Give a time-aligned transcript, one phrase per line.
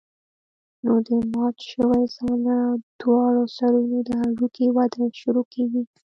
[0.83, 2.57] نو د مات شوي ځاى له
[3.01, 5.83] دواړو سرونو د هډوکي وده شروع کېږي.